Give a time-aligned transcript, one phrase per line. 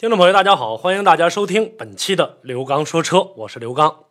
[0.00, 4.04] 听众朋友，大家好，欢迎大家收听本期的刘刚说车，我是刘刚。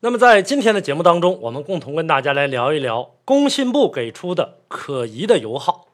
[0.00, 5.88] 那么在今天的节目当中，我们共同跟大家来聊一聊工信部给出的可疑的油耗。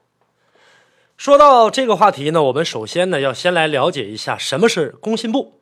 [1.16, 5.59] 说到这个话题呢，我们首先呢要先来了解一下什么是工信部。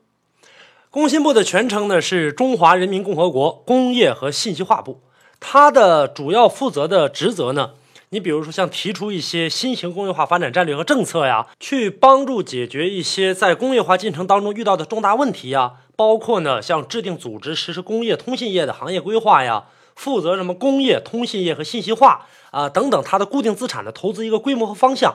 [0.90, 5.00] 工信部的全称呢是中华人民共和国工业和信息化部，
[5.40, 7.70] 它的主要负责的职责呢。
[8.12, 25.14] 你比如说，像提出一些新型工业化发展战略和政策呀，去帮助解决一些在工业化进程当中遇到的重大问题呀，包括呢，像制定组织实施工业通信业的行业规划呀，负责什么工业通信业和信息化啊等等，它的固定资产的投资一个规模和方向，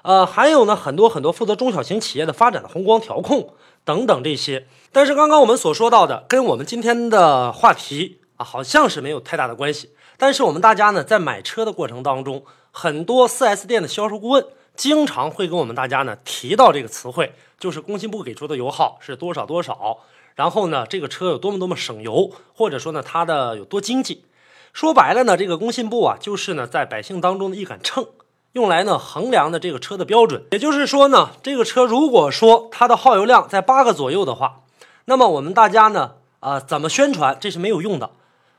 [0.00, 3.52] 呃，还有呢，很多很多负责中小型企业的发展的宏观调控
[3.84, 4.66] 等等这些。
[4.92, 9.90] 但是刚刚我们所说到的，跟我们今天的话题啊，好像是没有太大的关系。
[10.16, 19.98] 但是我们大家呢，在买车的过程当中，很多 4S 店的销售顾问经常会跟我们大家呢提到这个词汇，就是工信部给出的油耗是多少多少，
[20.36, 24.24] 然后呢，这个车有多么多么省油，或者说呢，它的有多经济。
[24.72, 28.06] 说白了呢，这个工信部啊，就是呢，在百姓当中的一杆秤，
[28.52, 30.44] 用来呢衡量的这个车的标准。
[30.52, 34.60] 也就是说呢，这个车如果说它的耗油量在八个左右的话，
[35.04, 38.12] 那么我们大家呢，啊，怎么宣传这是没有用的。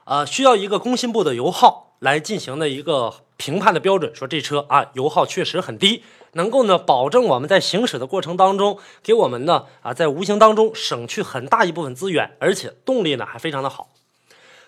[0.06, 13.90] 呃，需要一个工信部的油耗来进行的一个评判的标准，说这车啊油耗确实很低，能够呢保证我们在行驶的过程当中，给我们呢啊在无形当中省去很大一部分资源，而且动力呢还非常的好。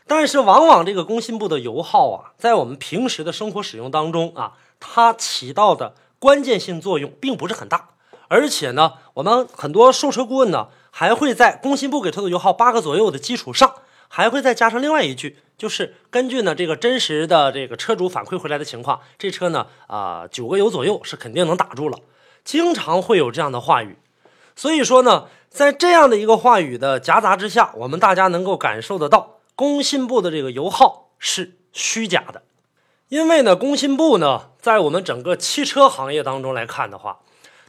[0.05, 7.89] 但是往往这个工信部的油耗啊，在我们平时的生活使用当中啊，它起到的关键性作用并不是很大，
[8.27, 13.73] 而且呢，我们很多售车顾问呢还会在工信部给出的油耗八个左右的基础上。
[14.15, 21.97] 还会再加上另外一句，就是根据呢这个真实的这个车主反馈回来的情况，这车呢啊九个油左右是肯定能打住了。
[22.43, 23.97] 经常会有这样的话语，
[24.55, 32.43] 所以说呢，在这样的一个话语的夹杂之下，我们大家能够感受得到，工信部的这个油耗是虚假的。
[33.09, 37.21] 因为呢，工信部呢在我们整个汽车行业当中来看的话，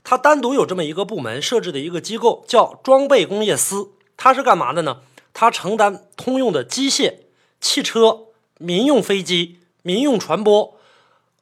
[0.02, 4.98] 它单独有这么一个部门设置的一个机构叫装备工业司，它是干嘛的呢？
[5.34, 7.14] 它承担通用的机械、
[7.60, 8.28] 汽车、
[8.58, 10.74] 民用飞机、民用船舶、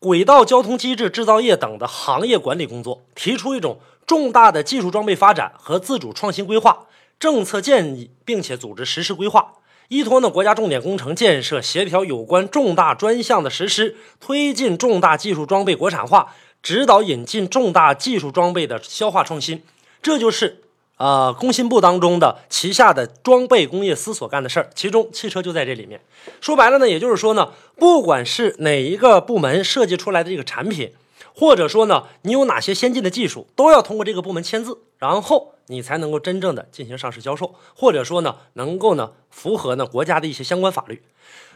[0.00, 6.86] 轨道交通机制制造业等的行业管理工作，提出一种重大的技术装备发展和自主创新规划、
[7.20, 9.52] 政策建议，并且组织实施规划，
[9.88, 19.62] 依托呢国家重点工程建设，协调有关重大专项的实施，推进重大技术装备国产化，指导引进重大技术装备的消化创新。
[20.00, 20.62] 这就是。
[21.02, 26.00] 呃，工信部当中的旗下的装备工业司所干的事儿，其中汽车就在这里面。
[26.40, 30.92] 说白了呢，也就是说呢，不管是哪一个部门设计出来的这个产品，
[31.34, 41.02] 或者说呢，你有哪些先进的技术，都要通过这个部门签字，然后你才能够真正的进行上市销售，或者说呢，能够呢符合呢国家的一些相关法律。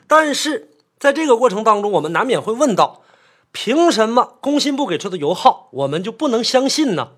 [0.08, 3.02] 但是在这个过程当中，我们难免会问到，
[3.52, 7.10] 凭什么工信部给出的油耗我们就不能相信呢？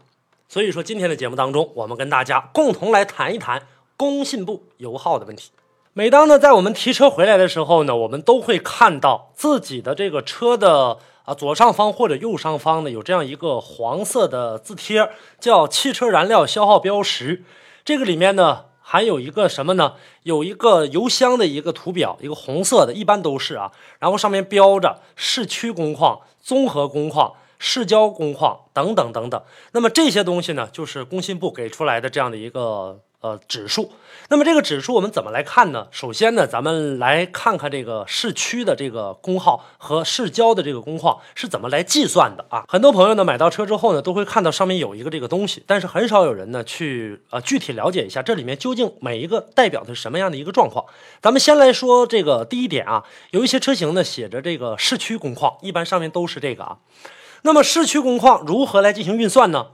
[0.48, 3.66] 所以说，今天的节目当中，我们跟大家共同来谈一谈
[3.98, 5.50] 工信部油耗的问题。
[5.92, 17.44] 每当呢，在我们提车回来的时候呢，我们都会看到自己的这个车的啊左上方或者右上方呢，有这样一个黄色的字贴，叫汽车燃料消耗标识。
[17.84, 19.96] 这个里面呢，还有一个什么呢？
[20.22, 27.34] 有一个油箱的一个图表，一个红色的，一般都是啊，然后上面标着市区工况、综合工况。
[27.58, 29.42] 市郊工况等等等等，
[29.72, 33.92] 那么这些东西呢，就是工信部给出来的这样的一个呃指数。
[34.28, 35.88] 那么这个指数我们怎么来看呢？
[35.90, 42.64] 首先呢，咱们来看看这个市区的这个工号和市郊的这个工况是怎么来计算的啊。
[42.68, 50.84] 很多朋友呢买到车之后呢，都会看到上面有一个这个东西，但是很少有人呢去呃具体了解一下这里面究竟每一个代表的是什么样的一个状况。
[51.20, 56.76] 咱们先来说这个第一点啊，有一些车型呢写着这个市区工况，一般上面都是这个啊。
[57.42, 59.68] 那么市区工况如何来进行运算呢？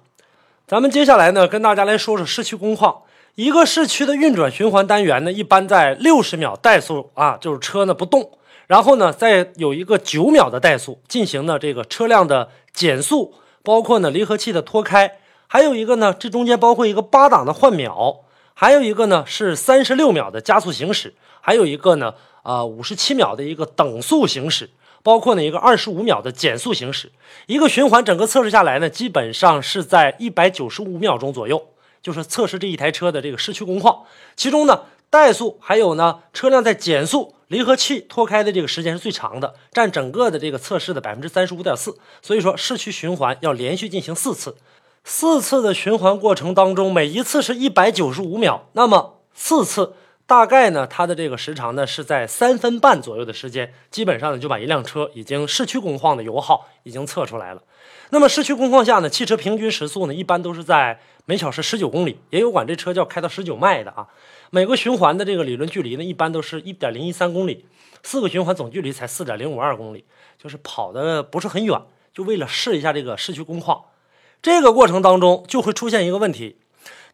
[0.66, 3.03] 咱们接下来呢，跟大家来说说市区工况。
[3.34, 15.18] 一个市区的运转循环单元呢，一般在六十秒怠速啊，就是车呢不动，然后呢再有一个九秒的怠速进行呢这个车辆的减速，包括呢离合器的脱开，
[15.48, 18.21] 还有一个呢这中间包括一个八档的换秒，
[18.54, 24.71] 还有一个呢是三十六秒的加速行驶，还有一个呢啊五十七秒的一个等速行驶。
[25.04, 27.12] 包括呢一个二十五秒的减速行驶，
[27.47, 31.68] 一个循环整个测试下来呢，基本上是在一百九十五秒钟左右，
[32.03, 34.04] 就是测试这一台车的这个市区工况。
[34.34, 41.98] 其中呢，怠速还有呢车辆在减速、离合器脱开的这个时间是最长的，占整个的这个测试的百分之三十五点四。
[42.22, 44.56] 所以说市区循环要连续进行四次。
[45.04, 49.92] 四次的循环过程当中，每一次是一百九十五秒，那么四次
[50.26, 57.62] 大概呢，它的这个时长呢是在三分半左右的时间，基本上呢就把一辆车已经市区工况的油耗已经测出来了。
[58.10, 64.06] 那么市区工况下呢，汽车平均时速呢一般都是在每小时十九公里，也有管这车叫开到十九迈的啊。
[64.50, 67.66] 每个循环的这个理论距离呢，一般都是一点零一三公里，
[68.03, 70.04] 四个循环总距离才四点零五二公里，
[70.42, 71.82] 就是跑的不是很远，
[72.15, 73.84] 就为了试一下这个市区工况。
[74.41, 76.59] 这个过程当中就会出现一个问题，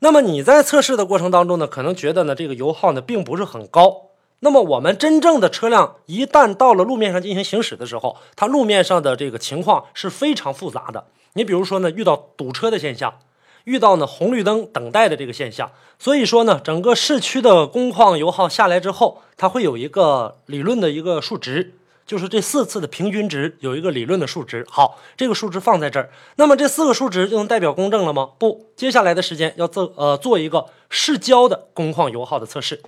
[0.02, 4.06] 那么你在测试的过程当中呢，可能觉得呢这个油耗呢并不是很高。
[4.41, 11.05] 那么我们真正的车辆一旦到了路面上进行行驶的时候，它路面上的这个情况是非常复杂的。
[11.35, 13.19] 你比如说呢，遇到堵车的现象，
[13.64, 21.75] 遇到呢红绿灯等待的这个现象，所以说呢，整个市区的工况油耗下来之后，它会有一个理论的一个数值，
[22.10, 24.66] 就是这四次的平均值有一个理论的数值。
[24.68, 28.30] 好，这个数值放在这儿，那么这四个数值就能代表公正了吗？
[28.36, 32.82] 不，接下来的时间要做呃做一个市郊的工况油耗的测试。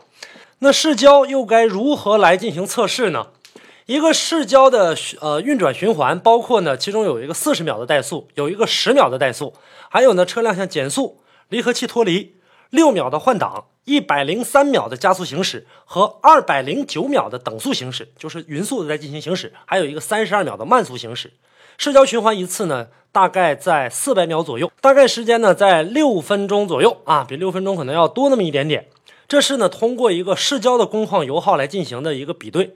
[0.58, 3.28] 那市郊又该如何来进行测试呢？
[3.86, 9.54] 一个市郊的呃运转循环，包括呢，其中有一个四十秒的怠速，有一个十秒的怠速，
[9.88, 12.34] 还有呢车辆像减速、离合器脱离、
[12.72, 21.34] 六秒的换挡、一百零三秒的加速行驶和二百零九秒的等速行驶，就是匀速的在进行行驶，还有一个三十二秒的慢速行驶。
[21.76, 28.88] 市郊循环一次呢，大概在四百秒左右，大概时间呢在六分钟左右啊，比六分钟可能要多那么一点点。
[29.28, 32.74] 这是呢，通过一个市郊的工况油耗来进行的一个比对。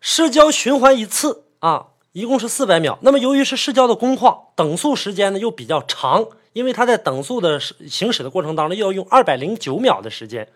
[0.00, 2.98] 市郊循环一次啊，一共是四百秒。
[3.02, 10.48] 那么由于是市郊的工况，等速时间呢又比较长，因为它在等速的行驶的过程当中要用二百零九秒的时间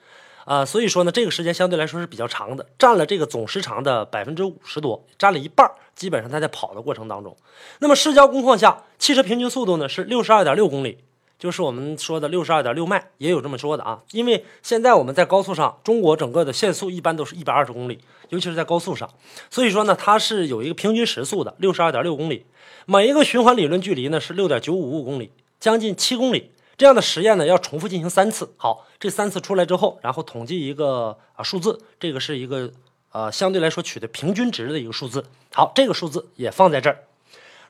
[0.47, 7.37] 啊，所以说呢，这个时间相对来说是比较长的，占了这个总时长的百分之五十多，占了一半基本上它在跑的过程当中，
[7.81, 10.99] 那么市郊工况下，汽车平均速度呢是六十二点六公里。
[11.39, 14.03] 就是我们说的六十二点六迈，也有这么说的啊。
[14.11, 18.00] 因为现在我们在高速上，中国整个的限速一般都是一百二十公里，
[18.31, 19.09] 尤其是在高速上，
[19.49, 22.45] 所以说呢，它是有一个平均时速的六十二点六公里。
[22.87, 26.52] 每一个循环理论距离呢是六点九五五公里，将近七公里。
[26.76, 28.55] 这样的实验呢要重复进行三次。
[28.56, 32.70] 好，这三次出来之后，然后统计一个啊数字，这个是一个
[33.12, 35.25] 呃相对来说取的平均值的一个数字。
[35.55, 37.05] 好，这个数字也放在这儿。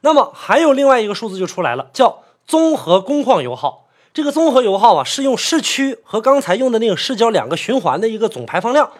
[0.03, 2.25] 那么还有另外一个数字就出来了，叫。
[2.49, 8.91] 综合工况油耗，这个综合油耗啊，是用市区和刚才用的那个市郊两个循环的一个总排放量，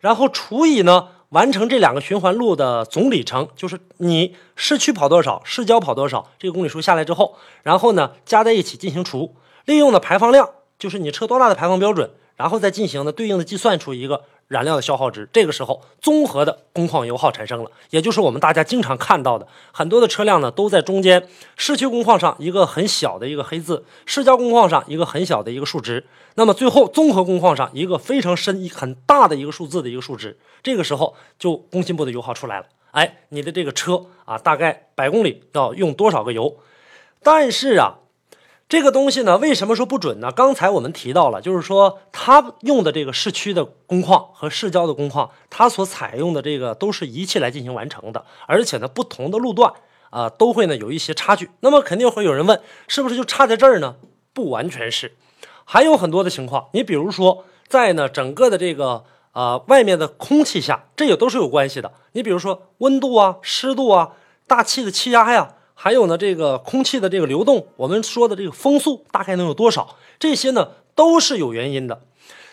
[0.00, 9.34] 然后除以呢完成这两个循环路的总里程，就是你市区跑多少，市郊跑多少，这个公里数下来之后，然后呢加在一起进行除，
[9.64, 10.48] 利用的排放量
[10.78, 14.24] 就是你车多大的排放标准，然后再进行的对应的计算出一个。
[14.48, 32.66] 燃料的消耗值，这个时候综合的工况油耗产生了，也就是我们大家经常看到的很多的车辆呢，都在中间市区工况上一个很小的一个黑字，市郊工况上一个很小的一个数值，那么最后综合工况上一个非常深、很大的一个数字的一个数值，这个时候就工信部的油耗出来了。
[32.92, 36.56] 哎，你的这个车啊，大概百公里要用多少个油？
[37.22, 37.98] 但是啊。
[38.68, 40.30] 这个东西呢，为什么说不准呢？
[40.30, 49.72] 刚才我们提到了，就是说它用的这个市区的工况和市郊的工况，它所采用的这个都是仪器来进行完成的，而且呢，不同的路段
[50.10, 51.50] 啊都会呢有一些差距。
[51.60, 53.96] 那么肯定会有人问，是不是就差在这儿呢？
[54.34, 55.16] 不完全是，
[55.64, 56.68] 还有很多的情况。
[56.72, 61.94] 你比如说，在呢整个的这个呃外面的空气下，这也都是有关系的。
[62.12, 64.10] 你比如说温度啊、湿度啊、
[64.46, 65.54] 大气的气压呀。
[65.80, 69.96] 还有呢，这个空气的这个流动，我们说的这个风速大概能有多少？
[70.18, 72.02] 这些呢都是有原因的。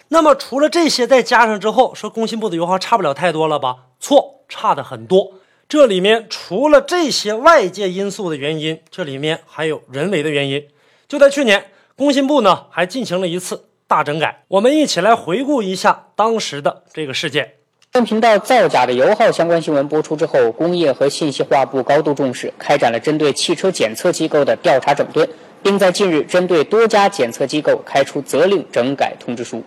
[0.10, 3.78] 那么除了这些再加上之后，说工信部的油耗差不了太多了吧？
[4.00, 5.34] 错，差的很多。
[5.68, 10.68] 这里面除了这些外界因素的原因，这里面还有人为的原因。
[11.08, 14.44] 就在去年，工信部呢还进行了一次大整改。
[14.50, 17.56] 我们一起来回顾一下当时的这个事件。
[17.96, 25.26] 本频道造假的油耗相关新闻播出之后，工业和信息化部高度重视，开展了针对汽车检测机构的调查整顿，
[25.64, 29.64] 并在近日针对多家检测机构开出责令整改通知书。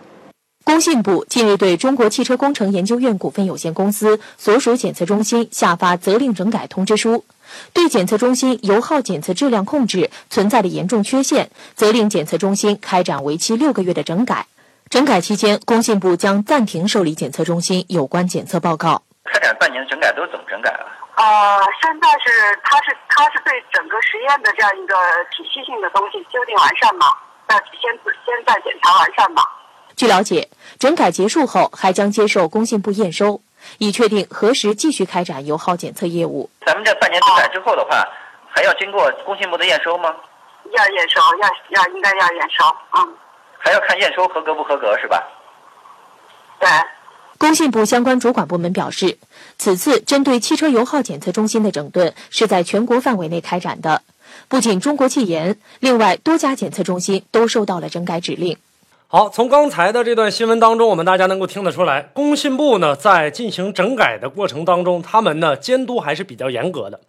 [0.63, 7.25] 工信部近日对中国汽车工程研究院股份有限公司所属检测中心下发责令整改通知书，
[7.73, 14.45] 对检测中心油耗检测质量控制存在的严重缺陷，责令检测中心开展为期六个月的整改。
[14.89, 19.03] 整改期间，工信部将暂停受理检测中心有关检测报告。
[19.23, 20.81] 开展半年整改都是怎么整改啊？
[21.15, 24.95] 呃，现在是它是它是对整个实验的这样一个
[25.29, 27.05] 体系性的东西修订完善嘛？
[27.47, 27.93] 那先
[28.25, 29.43] 先再检查完善吧。
[29.95, 33.41] 据了解，整改结束后还将接受工信部验收，
[33.77, 36.49] 以确定何时继续开展油耗检测业务。
[36.65, 38.03] 咱们这半年整改之后的话，
[38.49, 40.15] 还要经过工信部的验收吗？
[40.71, 41.47] 要验收，要
[41.79, 42.63] 要应该要验收，
[42.97, 43.13] 嗯，
[43.59, 45.21] 还要看验收合格不合格是吧？
[46.59, 46.67] 对。
[47.37, 49.17] 工信部相关主管部门表示，
[49.57, 54.01] 此次针对汽车油耗检测中心的整顿是在全国范围内开展的。
[54.49, 58.57] 不仅中国汽研，另外多家检测中心都收到了整改指令。
[59.07, 66.99] 好，从刚才的这段新闻当中，我们大家能够听得出来，工信部呢在进行整改的过程当中，他们呢监督还是比较严格的。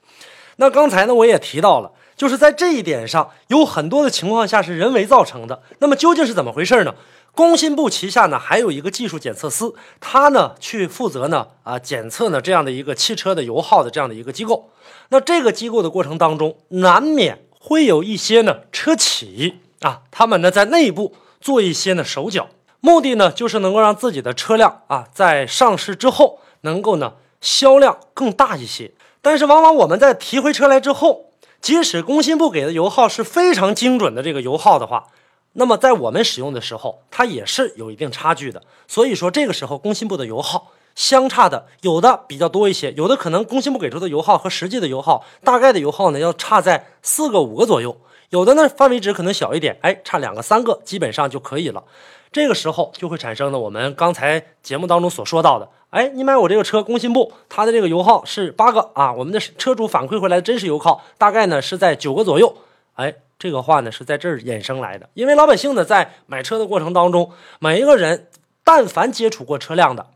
[0.56, 1.90] 那刚才呢我也提到了，
[2.20, 5.62] 就是在这一点上，有很多的情况下是人为造成的。
[5.78, 6.94] 那么究竟是怎么回事呢？
[7.34, 14.68] 工信部旗下呢还有一个技术检测司，他呢去负责呢啊检测呢这样的一个汽车的油耗的这样的一个机构。
[15.08, 22.48] 那这个机构的过程当中，难免会有一些呢车企啊，他们呢在内部做一些呢手脚，
[22.80, 28.92] 目的呢就是能够让自己的车辆啊在上市之后能够呢销量更大一些。
[29.22, 31.29] 但是往往我们在提回车来之后，
[31.60, 35.08] 即使工信部给的油耗是非常精准的这个油耗的话，
[35.52, 38.62] 那么在我们使用的时候，它也是有一定差距的。
[38.88, 48.00] 所以说这个时候工信部的油耗相差的有的比较多一些，有的可能工信部给出的油耗和实际的油耗大概的油耗呢要差在四个五个左右，
[48.30, 51.84] 有的呢范围值可能小一点，哎，差两个三个基本上就可以了。
[52.32, 55.68] 这个时候就会产生了我们刚才节目当中所说到的。
[55.90, 62.54] 哎，你买我这个车，工信部它的这个油耗是八个啊，我们的车主反馈回来的真实油耗大概呢是在九个左右。
[62.94, 68.28] 哎，这个话呢是在这儿衍生来的，因为老百姓呢在买车的过程当中，每一个人
[68.62, 70.06] 但凡接触过车辆的，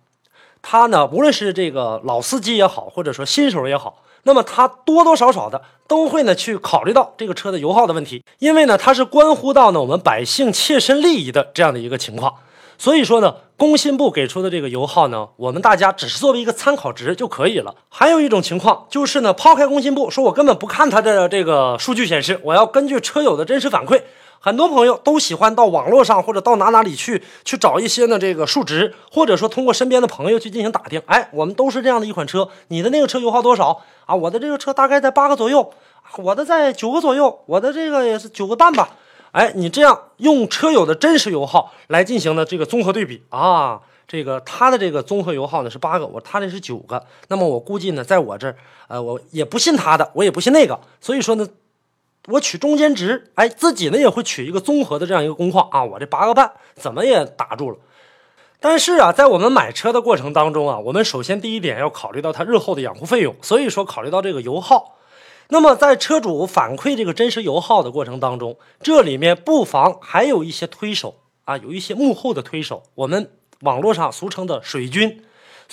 [0.63, 12.35] 他呢无论是这个老司机也好，或者说新手也好，那么他多多少少的都会呢去考虑到这个车的油耗的问题，因为呢它是关乎到呢我们百姓切身利益的这样的一个情况。
[12.77, 17.75] 所以说呢，工信部给出的这个油耗呢，我们大家只是作为一个参考值就可以了。
[17.89, 24.03] 还有一种情况就是呢，抛开工信部，说我根本不看它的这个数据显示，我要根据车友的真实反馈。
[24.41, 31.01] 很多朋友都喜欢到网络上或者到哪哪里去去找一些呢这个数值，或者说通过身边的朋友去进行打听。
[31.07, 34.15] 哎，我们都是这样的一款车，你的那个车油耗多少啊？
[34.15, 35.73] 我的这个车大概在八个左右，
[36.19, 38.91] 我的在九个左右，我的这个也是九个半吧。
[39.35, 51.49] 哎，你这样用车友的真实油耗来进行的这个综合对比啊，这个它的这个综合油耗呢是八个，我他这是九个，那么我估计呢，在我这儿，呃，我也不信他的，我也不信那个，所以说呢，
[52.29, 57.79] 我取中间值，哎，自己呢也会取一个综合的这样一个工况啊，我这八个半怎么也打住了。
[58.61, 64.95] 但是啊，在我们买车的过程当中啊，我们首先第一点要考虑到它日后的养护费用，所以说考虑到这个油耗。
[65.49, 75.23] 那么，在车主反馈这个真实油耗的过程当中，这里面不妨还有一些推手啊，有一些幕后的推手，我们网络上俗称的水军。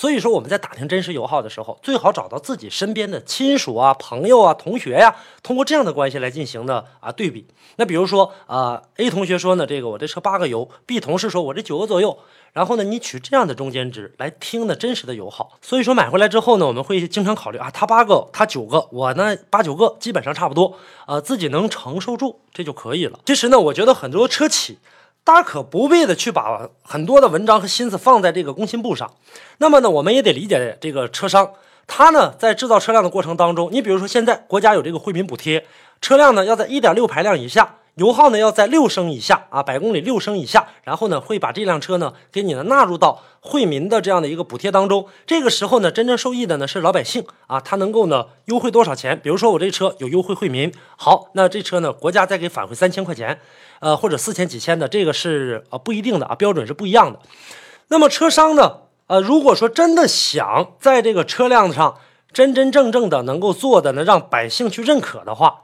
[0.01, 7.45] 所以说，我们在打听真实油耗的时候，最好找到自己身边的亲属啊、朋友啊、同学呀，通过这样的关系来进行的啊对比。
[7.75, 12.17] 那比如说啊，A 同学说呢，这个我这车八个油；B 同事说我这九个左右。
[12.51, 15.51] 然后呢，你取这样的中间值来听呢真实的油耗。
[15.61, 20.73] 所以说买回来之后呢，我们会经常考虑啊，他八个，他九个，我呢八九个，基本上差不多，
[21.05, 23.19] 呃，自己能承受住，这就可以了。
[23.27, 24.79] 其实呢，我觉得很多车企。
[25.23, 29.13] 大可不必的去把很多的文章和心思放在这个工信部上，
[29.59, 31.53] 那么呢，我们也得理解这个车商，
[31.85, 35.65] 他呢在制造车辆的过程当中，你比如说现在国家有这个惠民补贴，
[36.01, 49.19] 车辆呢要在一点六排量以下，油耗呢要在六升以下啊，百公里六升以下，然后呢会把这辆车呢给你呢纳入到惠民的这样的一个补贴当中，这个时候呢真正受益的呢是老百姓啊，他能够呢优惠多少钱？
[49.21, 53.39] 比如说我这车有优惠惠民，好，那这车呢国家再给返回三千块钱。
[53.81, 57.17] 呃，或者四千几千的，这个是呃不一定的啊，标准是不一样的。
[57.87, 58.73] 那么车商呢，
[59.07, 61.97] 呃，如果说真的想在这个车辆上
[62.31, 65.63] 真真正正的能够做的呢，让百姓去认可的话，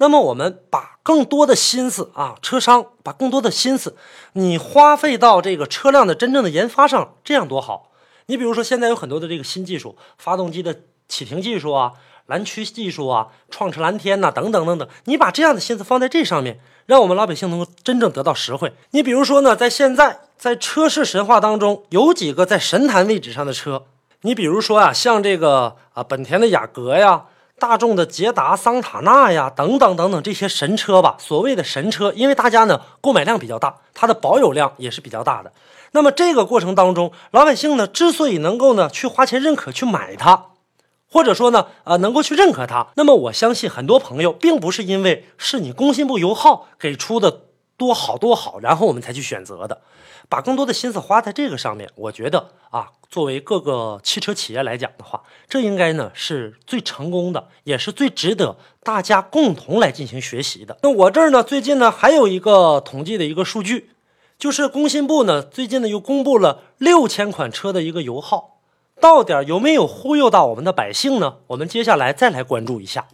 [0.00, 3.94] 那么我们把更多的心思啊，车商把更多的心思，
[4.32, 7.90] 你花费到这个车辆的真正的研发上，这样多好。
[8.26, 11.92] 你比如说现在有很多的这个新技术，发动机的启停技术啊。
[12.26, 18.72] 蓝驱技术啊，创驰蓝天呐，等等等等，你把这样的心思放在这上面，让我们老百姓能够真正得到实惠。
[18.92, 23.84] 你比如说呢，在现在在车市神话当中，有几个在神坛位置上的车？
[24.20, 27.24] 你比如说啊，像这个啊，本田的雅阁呀，
[27.60, 31.16] 大众的捷达、桑塔纳呀，等等等等这些神车吧。
[31.20, 35.52] 所谓的神车，因为大家呢购买量比较大，它的保有量也是比较大的。
[35.92, 40.46] 那么这个过程当中，老百姓呢之所以能够呢去花钱认可去买它。
[41.12, 47.42] 或者说呢，呃，能够去认可它，那么我相信很多朋友并不是因为是你工信部油耗给出的
[47.76, 49.80] 多好多好，然后我们才去选择的。
[50.30, 60.78] 把更多的心思花在这个上面，我觉得啊，作为各个汽车企业来讲的话，这应该呢是最成功的，也是最值得大家共同来进行学习的。
[60.82, 63.90] 那我这儿呢，最近呢还有一个统计的一个数据，
[64.38, 68.60] 就是工信部呢最近呢又公布了六千款车的一个油耗，
[69.00, 71.38] 到底有没有忽悠到我们的百姓呢？
[71.48, 73.08] 我们接下来再来关注一下。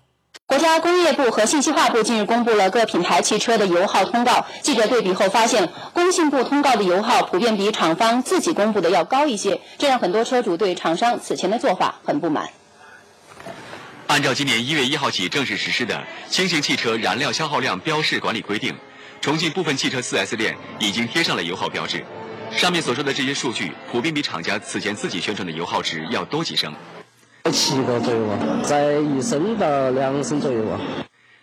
[0.48, 4.46] 国家工业部和信息化部近日公布了各品牌汽车的油耗通告。
[4.62, 12.48] 记者对比后发现，工信部通告的油耗普遍比厂方自己公布的要高一些，这让很多车主对厂商此前的做法很不满。
[14.06, 16.00] 按照今年一月一号起正式实施的
[16.30, 18.72] 轻型汽车燃料消耗量标示管理规定，
[19.20, 22.04] 重庆部分汽车 4S 店已经贴上了油耗标志。
[22.52, 26.72] 上面所说的这些数据，普遍比厂家此前自己宣传的油耗值要多几升。
[27.50, 30.80] 七个左右啊，在一升到两升左右啊。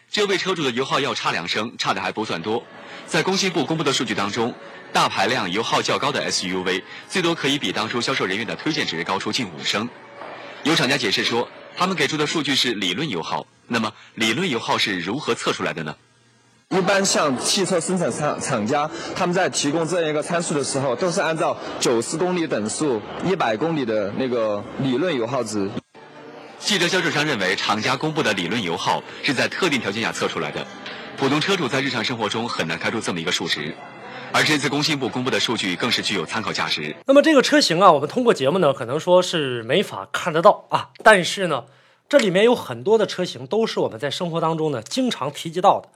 [0.09, 2.63] 这位车主的油耗要差两升，差的还不算多。
[3.07, 4.53] 在工信部公布的数据当中，
[4.91, 9.89] 大排量油耗较高的 SUV 最多可以比当初销售人员的推荐值高出近五升。
[10.63, 13.45] 有厂家解释说，他们给出的数据是理论油耗。
[13.67, 15.95] 那么，理论油耗是如何测出来的呢？
[16.69, 25.69] 一般像汽车生产厂厂家，他们在提供这样一个参数的时候，都是按照九十公里等速、一百公里的那个理论油耗值。
[26.63, 30.65] 汽车销售商认为，厂家公布的理论油耗是在特定条件下测出来的，
[31.17, 33.75] 普通车主在日常生活中很难开出这么一个数值。
[34.31, 36.95] 而这次工信部公布的数据更是具有参考价值。
[37.05, 41.65] 那么这个车型啊，我们通过节目呢，可能说是没法看得到啊，但是呢，
[42.07, 45.89] 这里面有很多的车型都是我们在生活当中呢经常提及到的。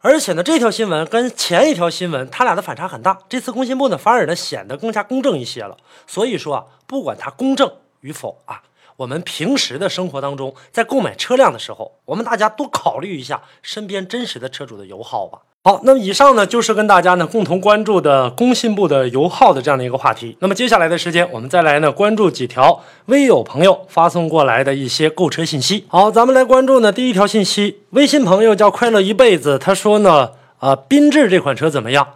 [0.00, 5.78] 而且呢，这条新闻跟前一条新闻它俩的反差很大，这次工信部呢反而呢显得更加公正一些了。
[6.06, 8.60] 所以说啊，不管它公正与否啊。
[8.96, 15.38] 我们平时的生活当中，在购买车辆的时候，我们大家多考虑一下身边真实的车主的油耗吧。
[15.64, 20.36] 好，那么以上呢就是跟大家呢共同关注的工信部的油耗的这样的一个话题。
[20.40, 25.86] 那么接下来的时间，我们再来呢关注几条微友朋友发送过来的一些购车信息。
[25.88, 32.06] 好，咱们来关注呢第一条信息，微信朋友叫快乐一辈子，他说呢，啊，缤智这款车怎么样？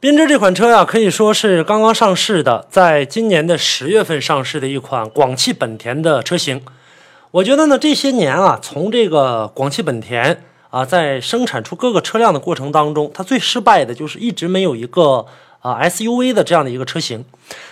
[0.00, 6.62] 缤智这款车呀，可以说是刚刚上市的，在今年的十月份上市的一款广汽本田的车型。
[7.32, 15.26] 我觉得呢，这些年啊，从这个广汽本田啊，在生产出各个车辆的过程当中，它最失败的就是一直没有一个
[15.58, 17.24] 啊 SUV 的这样的一个车型。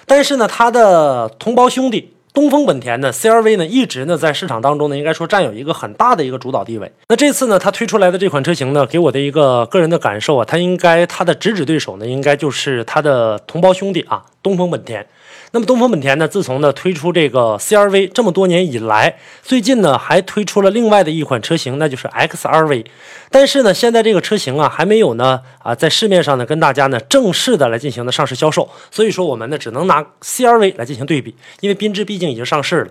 [0.05, 2.16] 但是呢，它的同胞兄弟。
[2.37, 6.93] 东风本田的 CRV 呢，一直呢在市场当中呢，应该说占有一个很大的一个主导地位。
[7.09, 15.07] 那这次呢，它推出来的这款车型呢，给我的一个个人的感受啊，它应该它的直指对手呢，应该就是它的同胞兄弟啊，东风本田。
[15.53, 22.85] 那么东风本田呢，自从呢推出这个 CRV 这么多年以来，最近呢还推出了另外的一款车型，那就是 XRV。
[23.31, 32.91] 但是呢，现在这个车型啊还没有呢啊在市面上呢跟大家呢正式的来进行的上市销售，所以说我们呢只能拿 CRV 来进行对比，因为缤智毕竟已经上市了。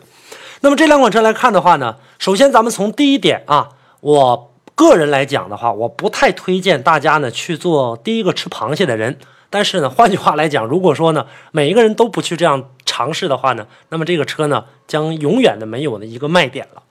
[0.62, 9.20] 那么这两款车来看的话呢，首先咱们从第一点啊，我个人来讲的话，我不太推荐大家呢去做第一个吃螃蟹的人。
[9.56, 16.84] 但是呢，换句话来讲，如果说呢，每一个人都不去这样尝试的话呢，那么这个车呢，将永远的没有的一个卖点了。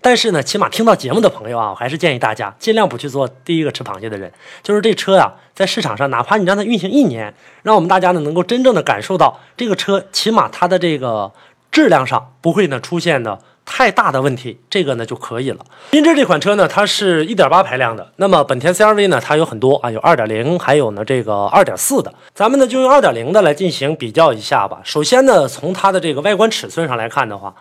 [0.00, 4.32] 但是呢，起码听到节目的朋友啊，我还是建议大家尽量不去做第一个吃螃蟹的人。
[4.62, 11.32] 就是这车啊，在市场上，哪怕你让它运行一年，让我们大家呢能够真正的感受到这个车，起码它的这个
[11.72, 13.40] 质量上不会呢出现的。
[13.74, 15.64] 太大的问题，这个呢就可以了。
[15.92, 18.12] 缤智这款车呢，它是一点八排量的。
[18.16, 22.12] 那么本田 CRV 呢，它有很多啊，有二点零，还有呢这个二点四的。
[22.34, 24.82] 咱们呢就用二点零的来进行比较一下吧。
[24.84, 27.54] 首先呢，从它的这个外观尺寸上来看的话，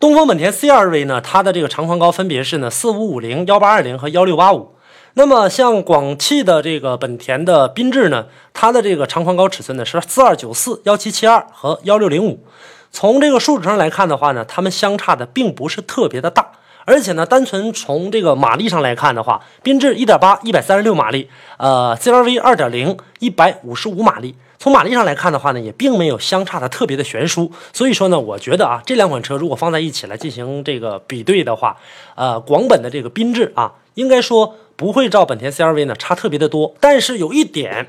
[0.00, 4.74] 东风本田 CRV 呢，它的这个长宽高分别是呢四五五零、幺八二零和幺六八五。
[5.12, 12.42] 那么像广汽的这个本田的缤智呢，它的这个长宽高尺寸呢是四二九四、幺七七二和幺六零五。
[12.90, 16.52] 从这个数值上来看的话呢，它们相差的并不是特别的大，
[16.84, 27.52] 而且呢，单纯从这个马力上来看的话，缤智1.8 136马力，呃，CRV 2.0 155马力，从马力上来看的话呢，也并没有相差的特别的悬殊。
[27.72, 31.76] 所以说呢，我觉得啊，这两款车如果放在一起来进行这个比对的话，
[32.16, 36.74] 呃，广本的这个缤智啊，应该说不会照本田 CRV 呢差特别的多。
[36.80, 37.86] 但是有一点。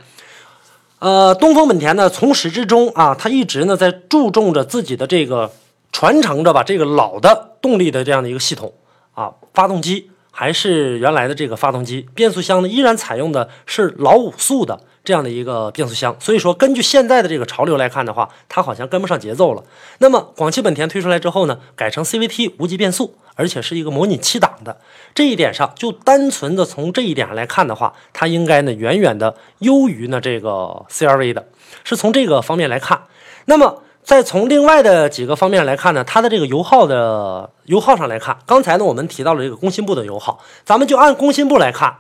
[1.00, 5.50] 呃，东风本田呢，从始至终啊，它一直呢在注重着自己的这个
[5.94, 8.74] 传承着吧，这个老的动力的这样的一个系统
[9.14, 16.14] 啊，发动机还是原来的这个发动机，变速箱呢依然采用的是老五速的这样的一个变速箱。
[16.20, 19.64] 所以说，根据现在的这个潮流来看的话，它好像跟不上节奏了。
[20.00, 23.16] 那么，广汽本田推出来之后呢，改成 CVT 无级变速。
[23.40, 24.76] 而且是一个模拟七档的。
[25.16, 31.48] 这一点上，就单纯的从这一点上来看的话，它应该呢远远的优于呢这个 CRV 的，
[31.86, 33.04] 是从这个方面来看。
[33.46, 42.00] 那么再从另外的几个方面来看呢，它的这个油耗的油耗上来看，刚才呢我们提到了这个工信部的油耗，咱们就按工信部来看，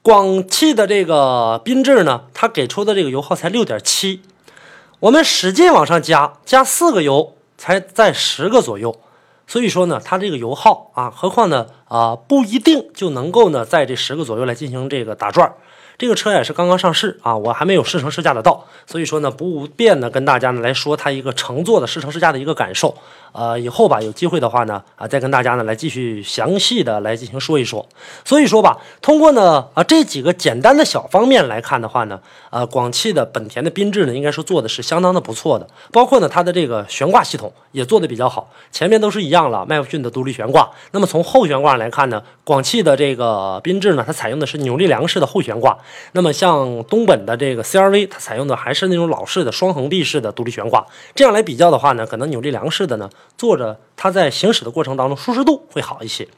[0.00, 4.22] 广汽的这个缤智呢，它给出的这个油耗才六点七，
[5.00, 8.96] 我们使劲往上加，加四个油才在十个左右。
[9.46, 15.52] 所以说呢，它这个油耗啊，何况呢啊，不一定就能够呢在这十个左右来进行这个打转。
[15.96, 22.96] 这个车也是刚刚上市啊，我还没有试乘试驾的到，所以说呢，不便呢跟大家呢来说它一个乘坐的试乘试驾的一个感受。
[23.34, 27.84] 呃，以后吧有机会的话呢，啊，再跟大家呢来继续详细的来进行说一说。
[28.24, 32.20] 所以说吧，通过呢啊这几个简单的小方面来看的话呢，
[32.50, 40.70] 呃，广汽的本田的缤智呢，应该说做的是相当的不错的，包括呢它的这个悬挂系统也做的比较好，前面都是一样了，麦弗逊的独立悬挂。
[40.92, 45.76] 那么从后悬挂来看呢，广汽的这个缤智呢，它采用的是扭力梁式的后悬挂。
[46.12, 50.86] 那么像东本的这个 CRV，它采用的还是那种老式的双横臂式的独立悬挂。
[51.16, 53.10] 这样来比较的话呢，可能扭力梁式的呢。
[53.36, 56.28] 坐着，它在行驶的过程当中舒适度会好一些，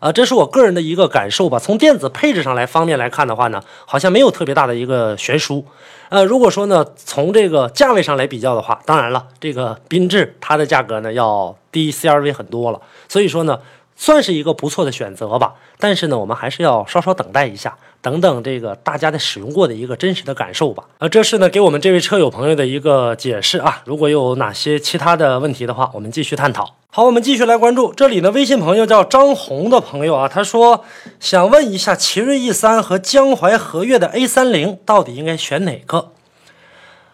[0.00, 1.58] 啊，这是我个人的一个感受吧。
[1.58, 5.64] 从电子配置上来方面来看的话呢，好像没有特别大的一个悬殊。
[6.08, 13.60] 呃，如果说呢，从这个价位上来比较的话，当然了，这个缤智它的价格呢要低 CRV 很多了，所以说呢，
[13.94, 15.54] 算是一个不错的选择吧。
[15.78, 17.76] 但是呢，我们还是要稍稍等待一下。
[18.00, 20.84] 等等，这个大家的使用过的一个真实的感受吧。
[20.98, 23.82] 啊，这是呢给我们这位车友朋友的一个解释啊。
[23.84, 26.76] 如果有哪些其他的问题的话，我们继续探讨。
[26.90, 28.30] 好，我们继续来关注这里呢。
[28.30, 30.84] 微信朋友叫张红的朋友啊，他说
[31.20, 36.12] 想问一下，奇瑞 E 三和江淮和悦的 A 三零到底应该选哪个？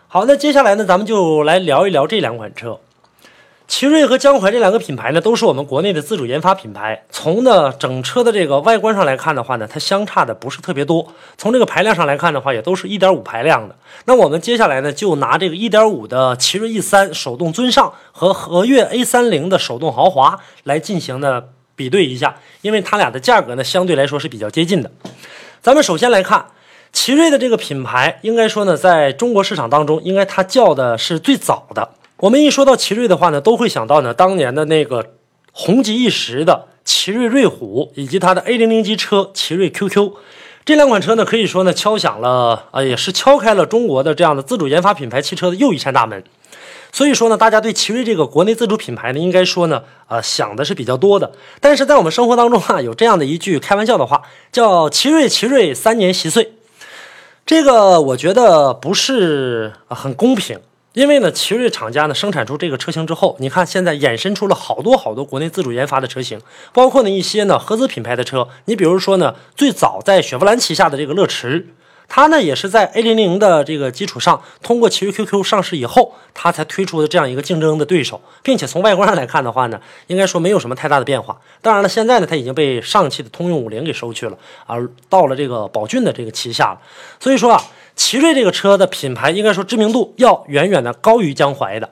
[0.07, 2.79] 好，那接下来呢，咱们就来聊一聊这两款车。
[3.67, 7.05] 奇瑞和江淮这两个品牌呢，都是我们国内的自主研发品牌。
[7.11, 11.07] 从呢整车的这个外观上来看的话呢，它相差的不是特别多。
[11.39, 13.75] 从这个排量上来看的话，也都是一点五排量的。
[14.05, 24.91] 那我们接下来呢，就拿这个一点五的奇瑞 E 三手动尊上和和悦 A 三零的手动豪华来进行呢比对一下，因为它俩的价格呢相对来说是比较接近的。
[25.63, 26.47] 咱们首先来看
[26.93, 31.89] 奇瑞的这个品牌，应该说呢，在中国市场当中，应该它叫的是最早的。
[32.19, 35.05] 我们一说到奇瑞的话呢，都会想到呢当年的那个
[35.53, 40.13] 红极一时的奇瑞瑞虎，以及它的 A 零零级车奇瑞 QQ，
[40.65, 46.23] 这两款车呢可以说呢敲响了啊，也是敲开了中国的这样的自主研发品牌汽车的又一扇大门。
[46.93, 51.33] 所以说呢，大家对奇瑞这个国内自主品牌呢，应该说呢，呃，想的是比较多的。
[51.61, 54.23] 但是在我们生活当中啊，有这样的一句开玩笑的话，
[54.53, 56.53] 叫“奇瑞奇瑞三年稀碎”，
[57.45, 60.61] 这个我觉得不是很公平。
[60.95, 66.41] 因为呢，奇瑞厂家呢生产出这个车型之后，你看现在衍生出了好多好多国内自主研发的车型，
[66.73, 68.49] 包括呢一些呢合资品牌的车。
[68.67, 71.67] 你比如说呢，最早在雪佛兰旗下的这个乐驰，
[72.07, 81.37] 它呢也是在 A 零零的这个基础上，通过奇瑞 QQ 上市以后，它才推出的这样一个竞争的对手，并且从外观上来看的话呢，应该说没有什么太大的变化。
[81.61, 86.79] 当然了，现在呢它已经被上汽的通用五菱给收去了，而到了这个宝骏的这个旗下了。
[87.19, 87.61] 所以说啊。
[87.97, 91.91] 奇瑞这个车的品牌，应该说知名度要远远的高于江淮的。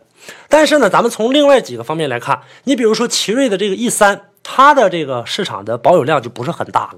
[0.49, 6.97] 但是呢，咱们从另外几个方面来看，你比如说奇瑞的这个 E 三，它的这个市场的保有量就不是很大了。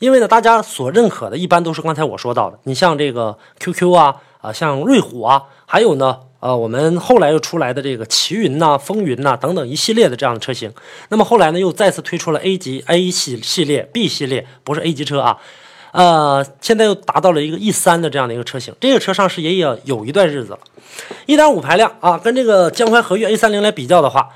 [0.00, 10.72] 因为呢，大家所认可的一般都是刚才我说到的，你像这个 QQ 啊，啊，像瑞虎啊，还有呢，呃，我们后来又出来的这个奇云呐、风云呐等等一系列的这样的车型。
[11.08, 15.38] 那么后来呢，又再次推出了 A 级 A 系系列、B 系列，不是 A 级车啊。
[15.92, 20.58] 呃，现在又达到了一个 E 三的这样的一个车型，这个车上市也有有一段日子了。
[21.26, 24.30] 一点五排量啊，跟这个江淮和悦 A 三零来比较的话，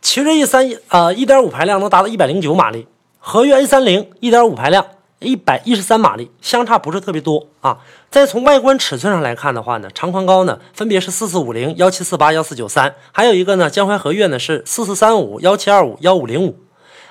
[0.00, 2.86] 奇瑞 E 三呃一点五排量能达到一百零九马力，
[3.18, 4.84] 和悦 A 三零一点五排量
[5.20, 7.78] 一百一十三马力，相差不是特别多啊。
[8.10, 16.58] 再从外观尺寸上来看的话呢，长宽高呢分别是四四五零、幺七四八、幺四九三，还有一个呢江淮和悦呢是四四三五、幺七二五、幺五零五，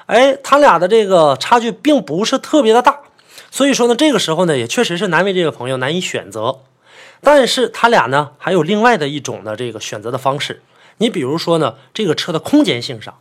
[0.08, 3.00] 哎，它俩的这个差距并不是特别的大。
[3.52, 6.62] 所以说呢，这个时候呢，也确实是难为这个朋友难以选择。
[7.20, 10.64] 但是他俩呢，还有另外的一种的这个选择的方式。
[10.98, 13.20] 你比如说呢，这个车的空间性上，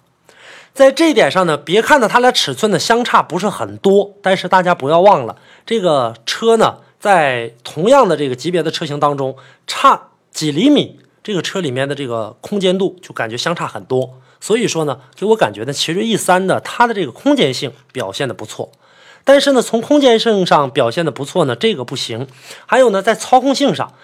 [0.72, 14.18] 在这一点上呢，别看呢它俩尺寸的相差不是很多，但是大家不要忘了，这个车呢，在同样的这个级别的车型当中，差几厘米，这个车里面的这个空间度就感觉相差很多。
[14.40, 18.70] 所以说呢，给我感觉呢，奇瑞 E 三的它的这个空间性表现的不错。
[19.32, 22.26] 但是呢，从空间性上表现的不错呢，这个不行。
[22.66, 23.94] 还有呢，在操控性上，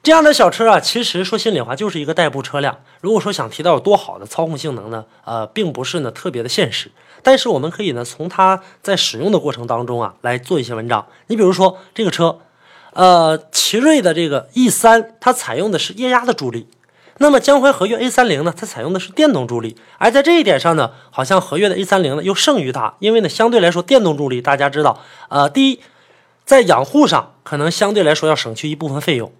[0.00, 2.78] 这样的小车啊，其实说心里话就是一个代步车辆。
[3.00, 6.92] 如果说想提到有多好的操控性能呢，呃，并不是呢特别的现实。
[7.24, 11.04] 但是我们可以呢从它在使用的过程当中啊来做一些文章。
[11.26, 12.38] 你比如说这个车，
[12.92, 16.68] 呃，奇瑞的这个 E 三，它采用的是液压的助力。
[17.18, 19.76] 那么江淮和悦 A 三零呢，它采用的是电动助力。
[19.98, 25.80] 而在这一点上呢，好像和悦的 A 三零呢又胜于它，因为呢相对来说电动助力，大家知道，呃，第一，
[26.44, 29.32] 在养护上可能相对来说要省去一部分费用。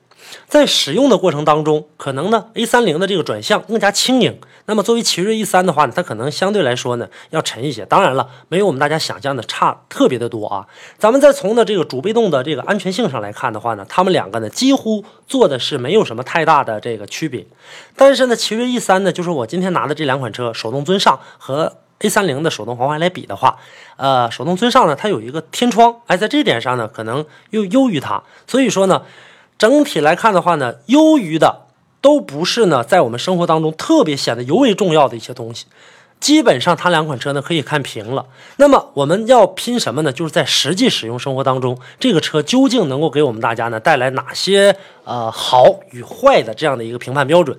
[0.49, 4.39] 在使用的过程当中，可能呢，A 三零的这个转向更加轻盈。
[4.69, 7.85] 那么作为奇瑞 E 三的话呢，它可能相对来说呢要沉一些。
[7.87, 10.67] 当然了，没有我们大家想象的差特别的多啊。
[10.99, 17.47] 咱们再从呢这个主被动的这个安全性上来看的话呢，它们两个呢几乎做的是没有什么太大的这个区别。
[17.95, 23.59] 但是呢，奇瑞 E 三呢，就是我今天拿的这两款车，手动尊上和 A 三零的手动防滑来比的话，
[23.97, 28.23] 呃，手动尊上呢它有一个天窗，哎，在这点上呢可能又优于它。
[28.49, 29.03] 所以说呢。
[29.59, 31.67] 整体来看的话呢，优于的
[32.01, 35.67] 都不是呢，在我们生活当中特别显得尤为重要的一些东西。
[36.19, 38.25] 基本上，它两款车呢可以看平了。
[38.57, 40.11] 那么我们要拼什么呢？
[40.11, 47.59] 就是在实际使用生活当中，这个车究竟能够给我们大家呢带来哪些呃好与坏的这样的一个评判标准？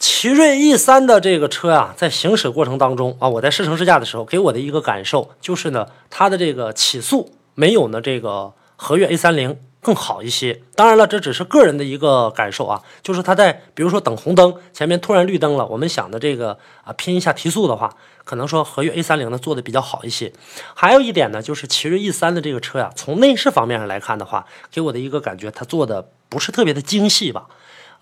[0.00, 9.56] 奇瑞 E 三的这个车呀，在行驶过程当中啊，我在试乘试驾的时候给我的一个感受就是呢，它的这个起速没有呢这个和悦 A 三零。
[9.84, 12.82] 更好一些，当然了，这只是个人的一个感受啊。
[13.02, 17.94] 就是他在比如说等红灯，前面突然绿灯了，我们想的这个啊拼一下提速的话，
[18.24, 20.32] 可能说和悦 A 三零呢做的比较好一些。
[20.74, 27.46] 还有一点呢，就是奇瑞 E 三的这个车呀，从内饰方面上来看的话，给我的一个感觉，它做的不是特别的精细吧。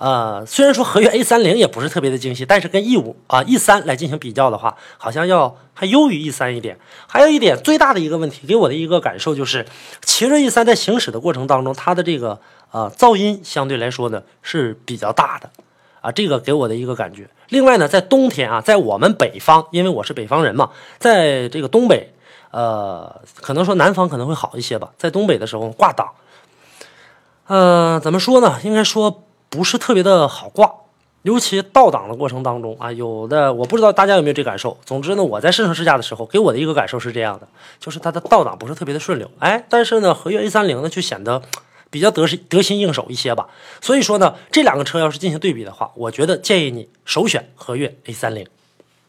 [0.02, 6.76] 呃，虽然说和悦 A 三零也不是特别的精细，但是跟 E 五啊 E 三来进行比较的话，好像要还优于 E 三一点。
[7.06, 9.64] 还有一点最大的一个问题，给我的一个感受就是，
[10.04, 12.40] 奇瑞 E 三在行驶的过程当中，它的这个
[12.72, 15.48] 呃噪音相对来说呢是比较大的
[16.00, 17.30] 啊，这个给我的一个感觉。
[17.50, 22.12] 另外呢，在冬天啊，在我们北方，因为我是北方人嘛，在这个东北，
[22.50, 26.08] 呃，可能说南方可能会好一些吧，在东北的时候挂档，
[27.46, 28.58] 呃，怎么说呢？
[28.64, 29.22] 应该说。
[29.52, 30.72] 不是特别的好挂，
[31.20, 34.78] 尤其倒档的过程当中啊，有的我不知道大家有没有这感受。
[34.86, 37.46] 总之呢，我在试乘试驾的时候，给我的一个感受是这样的，
[37.78, 39.30] 就是它的倒档不是特别的顺溜。
[39.40, 41.42] 哎，但是呢，和悦 A 三零呢就显得
[41.90, 43.48] 比较得得心应手一些吧。
[43.82, 48.46] 所以说呢，这两个车要是进行对比的话，我觉得建议你首选和悦 A 三零。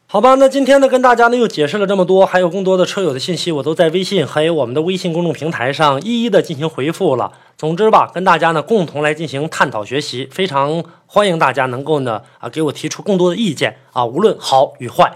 [0.06, 7.32] 好吧，那今天呢，跟大家呢又解释了这么多，还有更多的车友的信息，我都在微信还有我们的微信公众平台上一一的进行回复了。
[7.64, 15.10] 总之吧，跟大家呢共同来进行探讨学习，非常欢迎大家能够呢啊给我提出更多的意见啊，无论好与坏。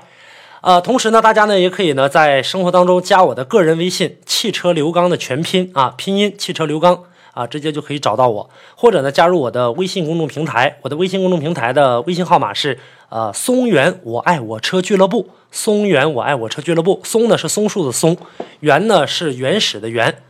[0.63, 12.79] 呃，同时呢，大家呢也可以呢在生活当中加我的个人微信“汽车刘刚”的全拼啊，拼音“汽车刘刚”啊，直接就可以找到我，或者呢加入我的微信公众平台，我的微信公众平台的微信号码是。
[13.11, 18.15] 呃，松原我爱我车俱乐部，松原我爱我车俱乐部，松呢是松树的松，
[18.61, 20.23] 原呢是原始的原，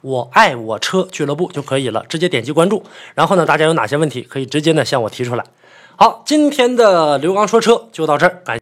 [0.00, 2.82] 我爱我车俱乐部就可以了，直接点击关注。
[3.14, 5.44] 然后呢，大家有哪些问题可以直接呢向我提出来。
[5.96, 8.58] 好，今天的刘刚说车就到这儿，感。